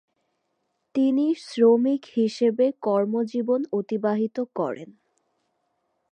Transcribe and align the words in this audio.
তিনি 0.95 1.25
শ্রমিক 1.45 2.01
হিসেবে 2.17 2.65
কর্মজীবন 2.81 3.61
অতিবাহিত 3.71 4.37
করেন। 4.55 4.89